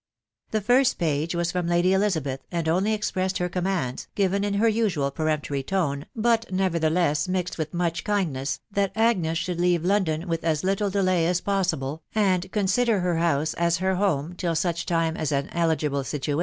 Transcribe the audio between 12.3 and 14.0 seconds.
consider her house as her